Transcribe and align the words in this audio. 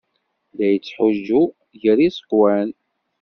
La 0.55 0.67
yettḥuǧǧu 0.73 1.41
gar 1.81 1.97
yiẓekwan. 2.01 2.69